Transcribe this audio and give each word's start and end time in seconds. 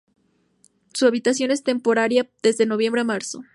Su 0.95 1.05
habilitación 1.05 1.51
es 1.51 1.61
temporaria 1.63 2.27
desde 2.41 2.65
noviembre 2.65 3.01
a 3.01 3.03
marzo. 3.03 3.43